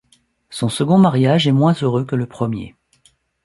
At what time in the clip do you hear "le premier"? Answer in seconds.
2.15-2.75